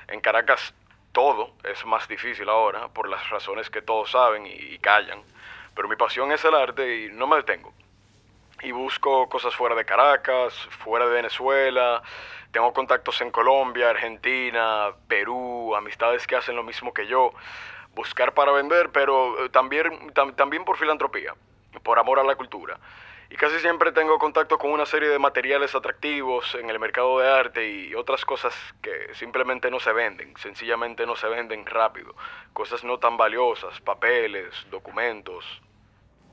En 0.08 0.22
Caracas 0.22 0.76
todo 1.14 1.54
es 1.64 1.84
más 1.84 2.08
difícil 2.08 2.48
ahora, 2.48 2.90
por 2.90 3.10
las 3.10 3.28
razones 3.32 3.72
que 3.72 3.82
todos 3.82 4.12
saben 4.12 4.46
y, 4.46 4.78
callan, 4.78 5.24
pero 5.74 5.88
mi 5.88 5.96
pasión 5.96 6.32
es 6.32 6.46
el 6.46 6.54
arte 6.54 6.98
y 6.98 7.10
no 7.10 7.26
me 7.26 7.38
detengo. 7.38 7.74
Y 8.62 8.72
busco 8.72 9.28
cosas 9.30 9.56
fuera 9.56 9.74
de 9.74 9.84
Caracas, 9.84 10.54
fuera 10.84 11.08
de 11.08 11.14
Venezuela, 11.16 12.04
tengo 12.52 12.72
contactos 12.72 13.20
en 13.22 13.32
Colombia, 13.32 13.90
Argentina, 13.90 14.92
Perú, 15.08 15.76
amistades 15.76 16.28
que 16.28 16.36
hacen 16.36 16.56
lo 16.56 16.64
mismo 16.64 16.94
que 16.94 17.08
yo. 17.08 17.34
Buscar 17.96 18.34
para 18.34 18.52
vender, 18.52 18.92
pero 18.92 19.46
eh, 19.46 19.50
también, 19.50 20.12
también 20.36 20.66
por 20.66 20.78
filantropía, 20.78 21.34
por 21.84 21.98
amor 21.98 22.20
a 22.20 22.24
la 22.24 22.36
cultura. 22.36 22.78
Y 23.30 23.38
casi 23.38 23.60
siempre 23.60 23.92
tengo 23.92 24.20
contacto 24.20 24.58
con 24.58 24.72
una 24.72 24.86
serie 24.86 25.10
de 25.10 25.18
materiales 25.18 25.74
atractivos 25.74 26.54
en 26.56 26.70
el 26.70 26.80
mercado 26.80 27.20
de 27.20 27.28
arte 27.28 27.68
y 27.68 27.96
otras 27.96 28.24
cosas 28.24 28.54
que 28.82 29.14
simplemente 29.16 29.72
no 29.72 29.80
se 29.80 29.92
venden, 29.94 30.34
sencillamente 30.38 31.06
no 31.06 31.16
se 31.16 31.28
venden 31.28 31.66
rápido. 31.66 32.14
Cosas 32.54 32.84
no 32.84 33.00
tan 33.00 33.18
valiosas, 33.18 33.82
papeles, 33.82 34.54
documentos. 34.70 35.44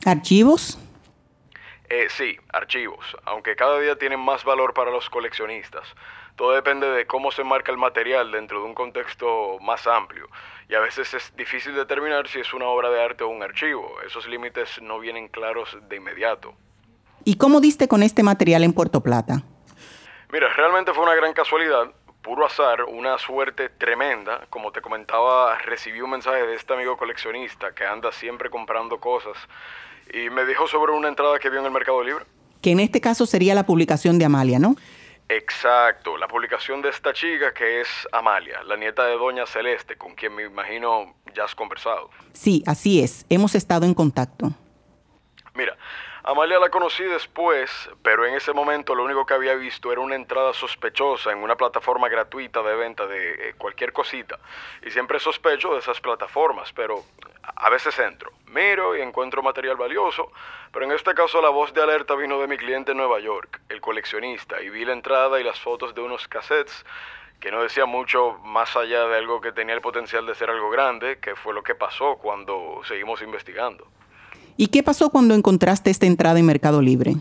¿Archivos? 0.05 0.79
Eh, 1.89 2.09
sí, 2.11 2.39
archivos, 2.53 3.05
aunque 3.25 3.57
cada 3.57 3.79
día 3.79 3.97
tienen 3.97 4.21
más 4.21 4.45
valor 4.45 4.75
para 4.75 4.91
los 4.91 5.09
coleccionistas. 5.11 5.87
Todo 6.37 6.53
depende 6.53 6.87
de 6.87 7.07
cómo 7.07 7.31
se 7.31 7.45
marca 7.45 7.71
el 7.71 7.79
material 7.79 8.33
dentro 8.33 8.61
de 8.61 8.67
un 8.67 8.75
contexto 8.75 9.59
más 9.61 9.87
amplio. 9.87 10.29
Y 10.69 10.75
a 10.75 10.81
veces 10.81 11.13
es 11.15 11.33
difícil 11.37 11.75
determinar 11.75 12.27
si 12.29 12.41
es 12.41 12.55
una 12.55 12.67
obra 12.67 12.89
de 12.91 13.03
arte 13.03 13.25
o 13.25 13.29
un 13.29 13.43
archivo. 13.43 13.97
Esos 14.07 14.27
límites 14.27 14.81
no 14.81 14.99
vienen 14.99 15.29
claros 15.29 15.77
de 15.89 15.97
inmediato. 15.97 16.55
¿Y 17.25 17.37
cómo 17.37 17.61
diste 17.61 17.87
con 17.89 18.03
este 18.03 18.23
material 18.23 18.65
en 18.65 18.73
Puerto 18.73 19.03
Plata? 19.03 19.43
Mira, 20.33 20.53
realmente 20.55 20.95
fue 20.95 21.05
una 21.05 21.15
gran 21.15 21.35
casualidad, 21.35 21.93
puro 22.23 22.47
azar, 22.47 22.85
una 22.85 23.19
suerte 23.19 23.69
tremenda. 23.69 24.47
Como 24.49 24.73
te 24.73 24.81
comentaba, 24.81 25.59
recibí 25.59 26.01
un 26.01 26.11
mensaje 26.11 26.47
de 26.47 26.55
este 26.55 26.73
amigo 26.73 26.97
coleccionista 26.97 27.75
que 27.75 27.85
anda 27.85 28.11
siempre 28.13 28.49
comprando 28.49 28.99
cosas 28.99 29.37
y 30.13 30.31
me 30.31 30.45
dijo 30.47 30.67
sobre 30.67 30.93
una 30.93 31.09
entrada 31.09 31.39
que 31.39 31.51
vio 31.51 31.61
en 31.61 31.67
el 31.67 31.73
Mercado 31.73 32.03
Libre. 32.03 32.25
Que 32.63 32.71
en 32.71 32.81
este 32.81 33.01
caso 33.01 33.27
sería 33.27 33.55
la 33.55 33.67
publicación 33.67 34.19
de 34.19 34.25
Amalia, 34.25 34.59
¿no? 34.59 34.77
Exacto, 35.29 36.17
la 36.19 36.29
publicación 36.29 36.83
de 36.83 36.91
esta 36.91 37.13
chica 37.13 37.55
que 37.55 37.81
es 37.81 37.89
Amalia, 38.13 38.63
la 38.65 38.77
nieta 38.77 39.07
de 39.07 39.15
Doña 39.15 39.47
Celeste, 39.47 39.97
con 39.97 40.15
quien 40.15 40.35
me 40.35 40.43
imagino 40.45 41.15
ya 41.35 41.45
has 41.45 41.55
conversado. 41.55 42.11
Sí, 42.33 42.63
así 42.67 43.03
es, 43.03 43.25
hemos 43.29 43.55
estado 43.55 43.87
en 43.87 43.95
contacto. 43.95 44.53
Mira, 45.55 45.77
Amalia 46.25 46.61
la 46.61 46.71
conocí 46.71 47.03
después, 47.03 47.91
pero 48.01 48.25
en 48.25 48.35
ese 48.35 48.53
momento 48.53 48.95
lo 48.95 49.03
único 49.03 49.27
que 49.27 49.35
había 49.35 49.55
visto 49.55 49.91
era 49.91 50.01
una 50.01 50.15
entrada 50.15 50.53
sospechosa 50.53 51.33
en 51.33 51.39
una 51.39 51.57
plataforma 51.57 52.09
gratuita 52.09 52.63
de 52.63 52.77
venta 52.77 53.09
de 53.09 53.49
eh, 53.49 53.55
cualquier 53.59 53.93
cosita. 53.93 54.39
Y 54.87 54.91
siempre 54.93 55.19
sospecho 55.19 55.73
de 55.73 55.81
esas 55.81 56.01
plataformas, 56.01 56.73
pero 56.73 57.03
a 57.43 57.69
veces 57.71 57.99
entro, 57.99 58.31
miro 58.47 58.97
y 58.97 59.01
encuentro 59.01 59.43
material 59.43 59.77
valioso, 59.77 60.31
pero 60.73 60.85
en 60.85 60.93
este 60.93 61.13
caso 61.13 61.43
la 61.43 61.49
voz 61.49 61.75
de 61.75 61.83
alerta 61.83 62.15
vino 62.15 62.39
de 62.39 62.47
mi 62.47 62.57
cliente 62.57 62.93
en 62.93 62.99
Nueva 62.99 63.19
York, 63.19 63.61
el 63.69 63.81
coleccionista, 63.81 64.63
y 64.63 64.71
vi 64.71 64.85
la 64.85 64.93
entrada 64.93 65.41
y 65.41 65.43
las 65.43 65.59
fotos 65.59 65.93
de 65.93 66.03
unos 66.03 66.29
cassettes 66.29 66.87
que 67.41 67.51
no 67.51 67.65
decía 67.65 67.85
mucho 67.85 68.39
más 68.45 68.77
allá 68.77 69.09
de 69.09 69.17
algo 69.17 69.41
que 69.41 69.51
tenía 69.51 69.75
el 69.75 69.81
potencial 69.81 70.25
de 70.25 70.37
ser 70.37 70.51
algo 70.51 70.71
grande, 70.71 71.19
que 71.19 71.35
fue 71.35 71.53
lo 71.53 71.65
que 71.65 71.75
pasó 71.75 72.17
cuando 72.19 72.81
seguimos 72.85 73.21
investigando. 73.23 73.89
¿Y 74.57 74.69
qué 74.69 74.83
pasó 74.83 75.11
cuando 75.11 75.35
encontraste 75.35 75.91
esta 75.91 76.07
entrada 76.07 76.39
en 76.39 76.47
Mercado 76.47 76.83
Libre? 76.83 77.15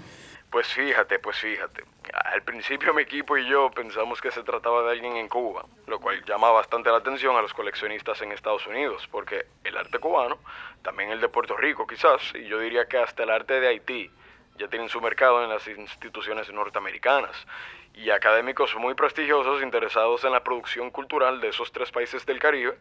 Pues 0.50 0.68
fíjate, 0.68 1.18
pues 1.20 1.38
fíjate. 1.38 1.84
Al 2.14 2.44
principio 2.44 2.94
mi 2.94 3.04
equipo 3.04 3.38
y 3.38 3.48
yo 3.48 3.72
pensamos 3.72 4.20
que 4.20 4.32
se 4.32 4.44
trataba 4.44 4.84
de 4.84 4.92
alguien 4.92 5.16
en 5.16 5.30
Cuba, 5.30 5.66
lo 5.88 6.00
cual 6.00 6.22
llama 6.26 6.52
bastante 6.52 6.90
la 6.90 6.98
atención 6.98 7.38
a 7.38 7.42
los 7.42 7.54
coleccionistas 7.54 8.22
en 8.22 8.34
Estados 8.34 8.68
Unidos, 8.68 9.08
porque 9.10 9.46
el 9.64 9.78
arte 9.78 9.98
cubano, 10.00 10.40
también 10.82 11.10
el 11.12 11.22
de 11.22 11.30
Puerto 11.30 11.56
Rico 11.56 11.88
quizás, 11.88 12.22
y 12.36 12.48
yo 12.48 12.60
diría 12.60 12.86
que 12.86 12.98
hasta 12.98 13.24
el 13.24 13.30
arte 13.30 13.62
de 13.62 13.70
Haití, 13.70 14.12
ya 14.58 14.68
tienen 14.68 14.90
su 14.90 15.00
mercado 15.00 15.42
en 15.42 15.50
las 15.50 15.66
instituciones 15.70 16.52
norteamericanas 16.52 17.48
y 17.94 18.10
académicos 18.10 18.76
muy 18.76 18.94
prestigiosos 18.94 19.64
interesados 19.64 20.26
en 20.26 20.34
la 20.34 20.44
producción 20.44 20.92
cultural 20.92 21.40
de 21.40 21.48
esos 21.48 21.72
tres 21.72 21.92
países 21.92 22.26
del 22.26 22.40
Caribe, 22.40 22.78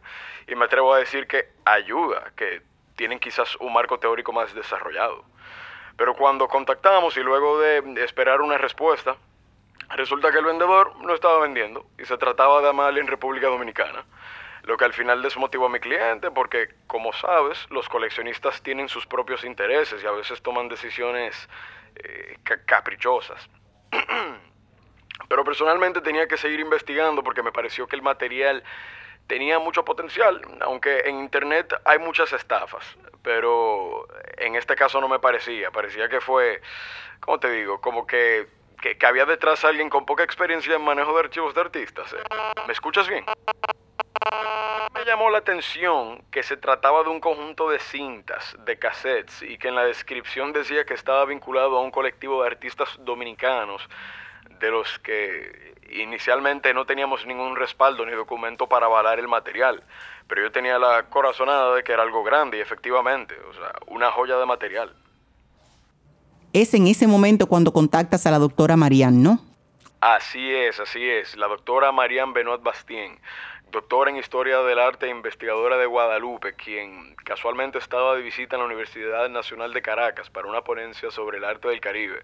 y 0.48 0.56
me 0.56 0.64
atrevo 0.64 0.92
a 0.92 0.98
decir 0.98 1.28
que 1.28 1.50
ayuda, 1.64 2.32
que 2.34 2.62
tienen 3.00 3.18
quizás 3.18 3.56
un 3.56 3.72
marco 3.72 3.98
teórico 3.98 4.30
más 4.30 4.52
desarrollado. 4.52 5.24
Pero 5.96 6.12
cuando 6.12 6.46
contactamos 6.48 7.16
y 7.16 7.20
luego 7.20 7.58
de 7.58 8.04
esperar 8.04 8.42
una 8.42 8.58
respuesta, 8.58 9.16
resulta 9.96 10.30
que 10.30 10.36
el 10.36 10.44
vendedor 10.44 10.94
no 11.00 11.14
estaba 11.14 11.38
vendiendo 11.38 11.86
y 11.98 12.04
se 12.04 12.18
trataba 12.18 12.60
de 12.60 12.68
Amalia 12.68 13.00
en 13.00 13.06
República 13.06 13.46
Dominicana, 13.46 14.04
lo 14.64 14.76
que 14.76 14.84
al 14.84 14.92
final 14.92 15.22
desmotivó 15.22 15.64
a 15.64 15.68
mi 15.70 15.80
cliente 15.80 16.30
porque, 16.30 16.68
como 16.86 17.14
sabes, 17.14 17.66
los 17.70 17.88
coleccionistas 17.88 18.62
tienen 18.62 18.90
sus 18.90 19.06
propios 19.06 19.44
intereses 19.44 20.04
y 20.04 20.06
a 20.06 20.10
veces 20.10 20.42
toman 20.42 20.68
decisiones 20.68 21.48
eh, 21.94 22.36
caprichosas. 22.66 23.48
Pero 25.30 25.42
personalmente 25.42 26.02
tenía 26.02 26.28
que 26.28 26.36
seguir 26.36 26.60
investigando 26.60 27.22
porque 27.22 27.42
me 27.42 27.50
pareció 27.50 27.86
que 27.86 27.96
el 27.96 28.02
material 28.02 28.62
tenía 29.30 29.60
mucho 29.60 29.84
potencial, 29.84 30.42
aunque 30.60 31.02
en 31.04 31.20
internet 31.20 31.72
hay 31.84 32.00
muchas 32.00 32.32
estafas, 32.32 32.84
pero 33.22 34.08
en 34.38 34.56
este 34.56 34.74
caso 34.74 35.00
no 35.00 35.08
me 35.08 35.20
parecía, 35.20 35.70
parecía 35.70 36.08
que 36.08 36.20
fue, 36.20 36.60
¿cómo 37.20 37.38
te 37.38 37.48
digo? 37.48 37.80
Como 37.80 38.08
que, 38.08 38.48
que, 38.82 39.06
había 39.06 39.26
detrás 39.26 39.64
alguien 39.64 39.88
con 39.88 40.04
poca 40.04 40.24
experiencia 40.24 40.74
en 40.74 40.82
manejo 40.82 41.12
de 41.14 41.20
archivos 41.20 41.54
de 41.54 41.60
artistas. 41.60 42.12
¿eh? 42.12 42.16
¿Me 42.66 42.72
escuchas 42.72 43.08
bien? 43.08 43.24
Me 44.94 45.04
llamó 45.04 45.30
la 45.30 45.38
atención 45.38 46.24
que 46.32 46.42
se 46.42 46.56
trataba 46.56 47.04
de 47.04 47.10
un 47.10 47.20
conjunto 47.20 47.70
de 47.70 47.78
cintas, 47.78 48.56
de 48.64 48.80
cassettes, 48.80 49.42
y 49.42 49.58
que 49.58 49.68
en 49.68 49.76
la 49.76 49.84
descripción 49.84 50.52
decía 50.52 50.84
que 50.84 50.94
estaba 50.94 51.24
vinculado 51.24 51.78
a 51.78 51.82
un 51.82 51.92
colectivo 51.92 52.42
de 52.42 52.48
artistas 52.48 52.88
dominicanos 52.98 53.88
de 54.58 54.70
los 54.72 54.98
que 54.98 55.70
inicialmente 55.90 56.72
no 56.74 56.84
teníamos 56.84 57.26
ningún 57.26 57.56
respaldo 57.56 58.04
ni 58.06 58.12
documento 58.12 58.68
para 58.68 58.86
avalar 58.86 59.18
el 59.18 59.28
material, 59.28 59.82
pero 60.28 60.42
yo 60.42 60.52
tenía 60.52 60.78
la 60.78 61.04
corazonada 61.04 61.74
de 61.74 61.82
que 61.82 61.92
era 61.92 62.02
algo 62.02 62.22
grande 62.22 62.58
y 62.58 62.60
efectivamente, 62.60 63.34
o 63.48 63.54
sea, 63.54 63.72
una 63.86 64.10
joya 64.12 64.36
de 64.36 64.46
material. 64.46 64.94
Es 66.52 66.74
en 66.74 66.86
ese 66.86 67.06
momento 67.06 67.46
cuando 67.46 67.72
contactas 67.72 68.26
a 68.26 68.30
la 68.30 68.38
doctora 68.38 68.76
Marianne, 68.76 69.22
¿no? 69.22 69.38
Así 70.00 70.50
es, 70.50 70.80
así 70.80 71.08
es, 71.08 71.36
la 71.36 71.46
doctora 71.46 71.92
Marianne 71.92 72.32
Benoit 72.32 72.62
Bastien, 72.62 73.20
doctora 73.70 74.10
en 74.10 74.16
Historia 74.16 74.60
del 74.62 74.78
Arte 74.78 75.06
e 75.06 75.10
investigadora 75.10 75.76
de 75.76 75.86
Guadalupe, 75.86 76.54
quien 76.54 77.14
casualmente 77.16 77.78
estaba 77.78 78.16
de 78.16 78.22
visita 78.22 78.56
en 78.56 78.60
la 78.60 78.66
Universidad 78.66 79.28
Nacional 79.28 79.72
de 79.72 79.82
Caracas 79.82 80.30
para 80.30 80.48
una 80.48 80.62
ponencia 80.62 81.10
sobre 81.10 81.38
el 81.38 81.44
arte 81.44 81.68
del 81.68 81.80
Caribe. 81.80 82.22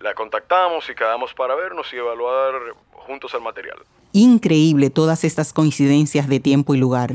La 0.00 0.14
contactamos 0.14 0.88
y 0.88 0.94
quedamos 0.94 1.34
para 1.34 1.54
vernos 1.54 1.92
y 1.92 1.96
evaluar 1.96 2.52
juntos 2.92 3.34
el 3.34 3.40
material. 3.40 3.78
Increíble 4.12 4.90
todas 4.90 5.24
estas 5.24 5.52
coincidencias 5.52 6.28
de 6.28 6.40
tiempo 6.40 6.74
y 6.74 6.78
lugar. 6.78 7.12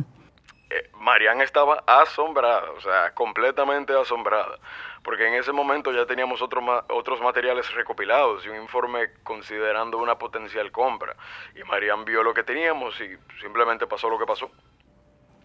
Eh, 0.69 0.89
Marian 0.99 1.41
estaba 1.41 1.83
asombrada, 1.87 2.71
o 2.71 2.81
sea, 2.81 3.13
completamente 3.13 3.93
asombrada, 3.93 4.57
porque 5.03 5.27
en 5.27 5.35
ese 5.35 5.51
momento 5.51 5.91
ya 5.91 6.05
teníamos 6.05 6.41
otros 6.41 7.21
materiales 7.21 7.71
recopilados 7.73 8.45
y 8.45 8.49
un 8.49 8.61
informe 8.61 9.11
considerando 9.23 9.97
una 9.97 10.17
potencial 10.17 10.71
compra. 10.71 11.15
Y 11.55 11.63
Marian 11.63 12.03
vio 12.05 12.23
lo 12.23 12.33
que 12.33 12.43
teníamos 12.43 12.99
y 12.99 13.15
simplemente 13.41 13.87
pasó 13.87 14.09
lo 14.09 14.19
que 14.19 14.25
pasó. 14.25 14.49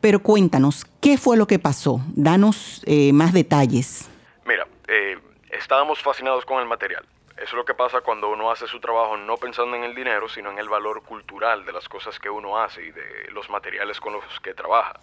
Pero 0.01 0.21
cuéntanos, 0.21 0.85
¿qué 1.01 1.19
fue 1.19 1.37
lo 1.37 1.47
que 1.47 1.59
pasó? 1.59 2.01
Danos 2.15 2.83
eh, 2.87 3.13
más 3.13 3.33
detalles. 3.33 4.09
Mira, 4.45 4.67
eh, 4.87 5.19
estábamos 5.51 6.01
fascinados 6.01 6.45
con 6.45 6.61
el 6.61 6.67
material. 6.67 7.05
Eso 7.39 7.51
es 7.51 7.55
lo 7.55 7.65
que 7.65 7.75
pasa 7.75 8.01
cuando 8.01 8.29
uno 8.31 8.51
hace 8.51 8.67
su 8.67 8.81
trabajo 8.81 9.17
no 9.17 9.37
pensando 9.37 9.77
en 9.77 9.85
el 9.85 9.95
dinero, 9.95 10.29
sino 10.29 10.51
en 10.51 10.59
el 10.59 10.69
valor 10.69 11.05
cultural 11.05 11.65
de 11.65 11.73
las 11.73 11.89
cosas 11.89 12.19
que 12.19 12.29
uno 12.29 12.59
hace 12.59 12.83
y 12.83 12.91
de 12.91 13.31
los 13.31 13.49
materiales 13.49 14.01
con 14.01 14.13
los 14.13 14.41
que 14.41 14.55
trabaja. 14.55 14.99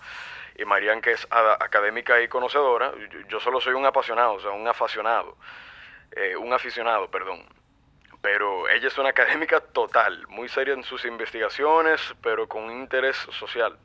Y 0.57 0.65
Marian, 0.65 1.01
que 1.01 1.13
es 1.13 1.25
académica 1.31 2.21
y 2.21 2.27
conocedora, 2.27 2.91
yo 3.29 3.39
solo 3.39 3.61
soy 3.61 3.73
un 3.73 3.85
apasionado, 3.85 4.33
o 4.33 4.39
sea, 4.41 4.51
un 4.51 4.67
aficionado, 4.67 5.37
eh, 6.11 6.35
un 6.35 6.51
aficionado, 6.51 7.09
perdón. 7.09 7.45
Pero 8.21 8.67
ella 8.67 8.89
es 8.89 8.97
una 8.97 9.09
académica 9.09 9.61
total, 9.61 10.27
muy 10.27 10.49
seria 10.49 10.73
en 10.73 10.83
sus 10.83 11.05
investigaciones, 11.05 12.01
pero 12.21 12.49
con 12.49 12.69
interés 12.69 13.15
social. 13.31 13.77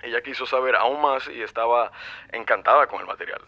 Ella 0.00 0.22
quiso 0.22 0.46
saber 0.46 0.76
aún 0.76 1.02
más 1.02 1.28
y 1.28 1.42
estaba 1.42 1.92
encantada 2.32 2.86
con 2.86 3.00
el 3.00 3.06
material. 3.06 3.42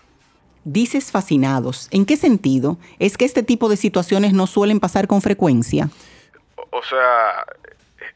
Dices 0.64 1.10
fascinados. 1.10 1.88
¿En 1.90 2.06
qué 2.06 2.16
sentido? 2.16 2.78
¿Es 2.98 3.16
que 3.16 3.24
este 3.24 3.42
tipo 3.42 3.68
de 3.68 3.76
situaciones 3.76 4.32
no 4.32 4.46
suelen 4.46 4.80
pasar 4.80 5.06
con 5.06 5.22
frecuencia? 5.22 5.88
O 6.70 6.82
sea, 6.82 7.44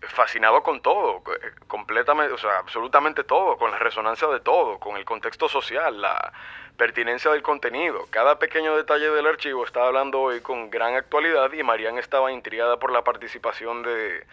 fascinado 0.09 0.62
con 0.62 0.81
todo, 0.81 1.22
completamente, 1.66 2.33
o 2.33 2.38
sea, 2.38 2.59
absolutamente 2.59 3.24
todo, 3.24 3.57
con 3.57 3.70
la 3.70 3.78
resonancia 3.78 4.28
de 4.28 4.40
todo, 4.40 4.78
con 4.78 4.96
el 4.96 5.05
contexto 5.05 5.48
social, 5.48 6.00
la 6.00 6.33
pertinencia 6.76 7.31
del 7.31 7.42
contenido. 7.42 8.07
Cada 8.11 8.38
pequeño 8.38 8.76
detalle 8.76 9.11
del 9.11 9.26
archivo 9.26 9.64
está 9.64 9.87
hablando 9.87 10.20
hoy 10.20 10.40
con 10.40 10.70
gran 10.70 10.94
actualidad 10.94 11.52
y 11.52 11.62
Marian 11.62 11.98
estaba 11.98 12.33
intrigada 12.33 12.78
por 12.78 12.92
la 12.92 13.05
participación 13.05 13.83
de, 13.83 14.26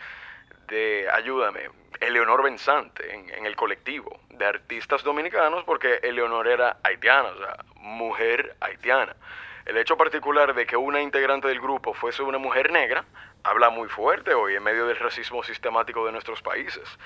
de 0.67 1.07
ayúdame, 1.13 1.69
Eleonor 1.99 2.43
Benzante 2.43 3.13
en, 3.13 3.29
en, 3.29 3.45
el 3.45 3.55
colectivo 3.55 4.19
de 4.29 4.45
artistas 4.45 5.03
dominicanos 5.03 5.63
porque 5.65 5.99
Eleonor 6.01 6.47
era 6.47 6.77
haitiana, 6.83 7.29
o 7.29 7.37
sea, 7.37 7.57
mujer 7.79 8.55
haitiana. 8.59 9.15
El 9.65 9.77
hecho 9.77 9.97
particular 9.97 10.55
de 10.55 10.65
que 10.65 10.77
una 10.77 11.01
integrante 11.01 11.47
del 11.47 11.61
grupo 11.61 11.93
fuese 11.93 12.23
una 12.23 12.37
mujer 12.37 12.71
negra 12.71 13.05
habla 13.43 13.69
muy 13.69 13.87
fuerte 13.87 14.33
hoy 14.33 14.55
en 14.55 14.63
medio 14.63 14.87
del 14.87 14.97
racismo 14.97 15.43
sistemático 15.43 16.05
de 16.05 16.11
nuestros 16.11 16.41
países. 16.41 16.97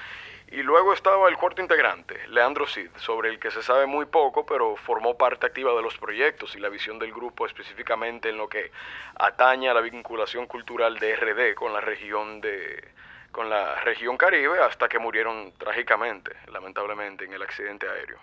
Y 0.48 0.62
luego 0.62 0.94
estaba 0.94 1.30
el 1.30 1.38
cuarto 1.38 1.62
integrante, 1.62 2.28
Leandro 2.28 2.68
Cid, 2.68 2.92
sobre 2.98 3.30
el 3.30 3.40
que 3.40 3.50
se 3.50 3.64
sabe 3.64 3.86
muy 3.86 4.06
poco, 4.06 4.46
pero 4.46 4.76
formó 4.76 5.18
parte 5.18 5.48
activa 5.48 5.74
de 5.74 5.82
los 5.82 5.98
proyectos 5.98 6.56
y 6.56 6.60
la 6.60 6.70
visión 6.70 7.00
del 7.00 7.12
grupo 7.12 7.46
específicamente 7.46 8.30
en 8.30 8.38
lo 8.38 8.48
que 8.48 8.72
atañe 9.16 9.70
a 9.70 9.74
la 9.74 9.82
vinculación 9.82 10.46
cultural 10.46 11.00
de 11.00 11.16
RD 11.16 11.56
con 11.56 11.74
la 11.74 11.82
región 11.82 12.40
de, 12.40 12.88
con 13.32 13.50
la 13.50 13.82
región 13.82 14.16
Caribe 14.16 14.62
hasta 14.62 14.88
que 14.88 15.00
murieron 15.00 15.54
trágicamente, 15.58 16.32
lamentablemente, 16.52 17.26
en 17.26 17.34
el 17.34 17.42
accidente 17.42 17.90
aéreo. 17.90 18.20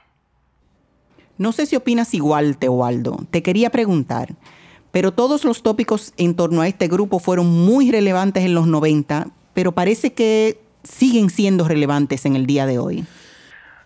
No 1.41 1.53
sé 1.53 1.65
si 1.65 1.75
opinas 1.75 2.13
igual, 2.13 2.59
Teobaldo. 2.59 3.17
Te 3.31 3.43
quería 3.43 3.71
preguntar, 3.71 4.29
pero 4.93 5.11
todos 5.13 5.47
los 5.47 5.63
tópicos 5.63 6.13
en 6.19 6.37
torno 6.37 6.61
a 6.61 6.69
este 6.69 6.87
grupo 6.87 7.19
fueron 7.19 7.47
muy 7.47 7.91
relevantes 7.91 8.45
en 8.45 8.55
los 8.55 8.67
90, 8.67 9.29
pero 9.55 9.73
parece 9.73 10.13
que 10.13 10.61
siguen 10.83 11.31
siendo 11.31 11.67
relevantes 11.67 12.27
en 12.27 12.37
el 12.37 12.45
día 12.45 12.67
de 12.67 12.79
hoy. 12.79 13.07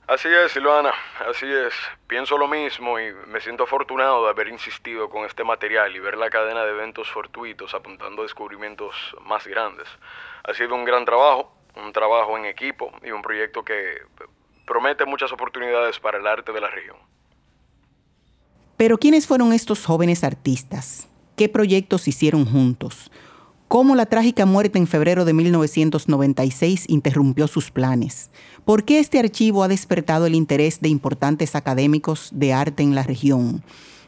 Así 0.09 0.27
es, 0.27 0.51
Silvana, 0.51 0.93
así 1.31 1.47
es. 1.47 1.73
Pienso 2.09 2.37
lo 2.39 2.49
mismo 2.49 2.99
y 2.99 3.13
me 3.29 3.41
siento 3.41 3.63
afortunado 3.63 4.25
de 4.25 4.31
haber 4.31 4.49
insistido 4.49 5.09
con 5.09 5.25
este 5.25 5.45
material 5.45 5.95
y 5.95 6.01
ver 6.01 6.17
la 6.17 6.31
cadena 6.31 6.65
de 6.65 6.73
eventos 6.73 7.09
fortuitos 7.09 7.73
apuntando 7.73 8.23
a 8.23 8.25
descubrimientos 8.25 8.97
más 9.27 9.47
grandes. 9.47 9.87
Ha 10.43 10.55
sido 10.55 10.75
un 10.75 10.85
gran 10.85 11.05
trabajo, 11.05 11.55
un 11.77 11.93
trabajo 11.93 12.37
en 12.37 12.47
equipo 12.47 12.91
y 13.05 13.13
un 13.13 13.23
proyecto 13.23 13.65
que 13.65 13.99
promete 14.67 15.05
muchas 15.05 15.31
oportunidades 15.31 16.01
para 16.01 16.19
el 16.19 16.27
arte 16.27 16.51
de 16.51 16.61
la 16.61 16.69
región. 16.69 16.97
Pero 18.77 18.99
¿quiénes 18.99 19.27
fueron 19.27 19.53
estos 19.53 19.85
jóvenes 19.85 20.25
artistas? 20.25 21.07
¿Qué 21.37 21.49
proyectos 21.49 22.09
hicieron 22.09 22.45
juntos? 22.45 23.13
¿Cómo 23.69 23.95
la 23.95 24.07
trágica 24.07 24.47
muerte 24.47 24.79
en 24.79 24.87
febrero 24.87 25.25
de 25.25 25.33
1996 25.33 26.87
interrumpió 26.89 27.47
sus 27.47 27.71
planes? 27.71 28.31
¿Por 28.65 28.85
qué 28.85 28.99
este 28.99 29.21
archivo 29.21 29.63
ha 29.63 29.69
despertado 29.69 30.27
el 30.27 30.35
interés 30.35 30.81
de 30.81 30.89
importantes 30.89 31.55
académicos 31.55 32.31
de 32.33 32.53
arte 32.53 32.83
en 32.83 32.95
la 32.95 33.03
región? 33.03 33.63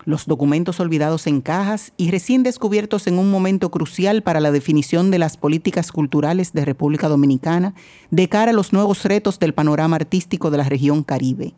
los 0.07 0.27
documentos 0.27 0.79
olvidados 0.79 1.27
en 1.27 1.41
cajas 1.41 1.93
y 1.97 2.13
recién 2.13 2.45
descubiertos 2.45 3.09
en 3.09 3.19
un 3.19 3.29
momento 3.29 3.73
crucial 3.73 4.23
para 4.23 4.39
la 4.39 4.53
definición 4.53 5.11
de 5.11 5.19
las 5.19 5.37
políticas 5.37 5.91
culturales 5.91 6.53
de 6.53 6.65
República 6.65 7.09
Dominicana 7.09 7.75
de 8.13 8.29
cara 8.29 8.53
a 8.53 8.55
los 8.55 8.73
nuevos 8.73 9.05
retos 9.05 9.41
del 9.41 9.53
panorama 9.53 9.97
artístico 9.97 10.53
de 10.53 10.59
la 10.59 10.65
región 10.69 11.03
Caribe. 11.03 11.55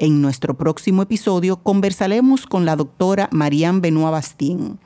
En 0.00 0.20
nuestro 0.22 0.54
próximo 0.54 1.02
episodio 1.02 1.62
conversaremos 1.62 2.46
con 2.46 2.64
la 2.64 2.74
doctora 2.74 3.28
Marianne 3.32 3.80
Benoit 3.80 4.10
Bastien. 4.10 4.78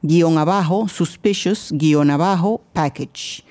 guion 0.02 0.38
abajo, 0.38 0.88
suspicious, 0.88 1.72
guion 1.72 2.12
abajo, 2.12 2.62
package. 2.74 3.44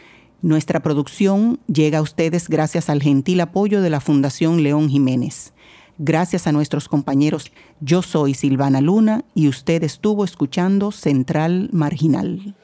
Nuestra 0.43 0.81
producción 0.81 1.59
llega 1.67 1.99
a 1.99 2.03
ustedes 2.03 2.49
gracias 2.49 2.89
al 2.89 3.03
gentil 3.03 3.41
apoyo 3.41 3.83
de 3.83 3.91
la 3.91 4.01
Fundación 4.01 4.63
León 4.63 4.89
Jiménez. 4.89 5.53
Gracias 5.99 6.47
a 6.47 6.53
nuestros 6.53 6.89
compañeros, 6.89 7.53
yo 7.81 8.03
soy 8.03 8.35
Silvana 8.35 8.81
Luna 8.83 9.25
y 9.35 9.49
usted 9.49 9.83
estuvo 9.83 10.25
escuchando 10.25 10.93
Central 10.93 11.71
Marginal. 11.73 12.55